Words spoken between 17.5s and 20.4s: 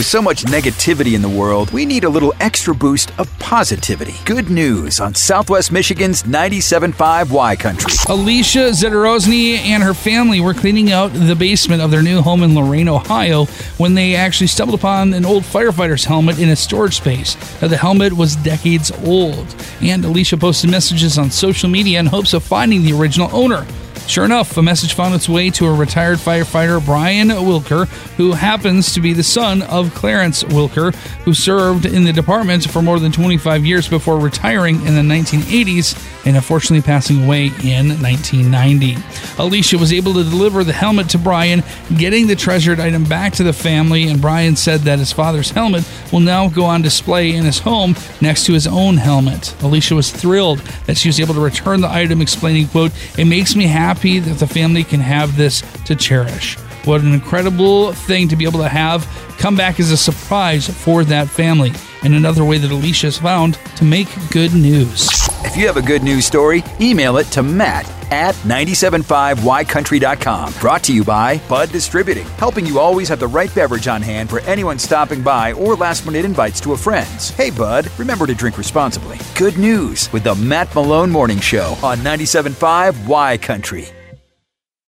Now, the helmet was decades old, and Alicia